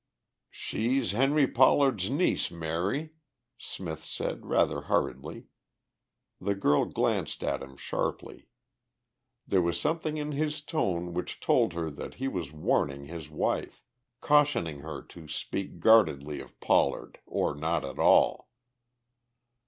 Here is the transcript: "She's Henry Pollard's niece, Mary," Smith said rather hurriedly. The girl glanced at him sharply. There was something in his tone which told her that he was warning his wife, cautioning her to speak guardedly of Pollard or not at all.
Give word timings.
"She's 0.49 1.11
Henry 1.11 1.45
Pollard's 1.47 2.09
niece, 2.09 2.49
Mary," 2.49 3.11
Smith 3.59 4.03
said 4.03 4.47
rather 4.47 4.81
hurriedly. 4.89 5.45
The 6.39 6.55
girl 6.55 6.85
glanced 6.85 7.43
at 7.43 7.61
him 7.61 7.77
sharply. 7.77 8.47
There 9.45 9.61
was 9.61 9.79
something 9.79 10.17
in 10.17 10.31
his 10.31 10.61
tone 10.61 11.13
which 11.13 11.39
told 11.39 11.73
her 11.73 11.91
that 11.91 12.15
he 12.15 12.27
was 12.27 12.51
warning 12.51 13.05
his 13.05 13.29
wife, 13.29 13.83
cautioning 14.21 14.79
her 14.79 15.03
to 15.03 15.27
speak 15.27 15.79
guardedly 15.79 16.39
of 16.39 16.59
Pollard 16.59 17.19
or 17.27 17.53
not 17.53 17.85
at 17.85 17.99
all. 17.99 18.49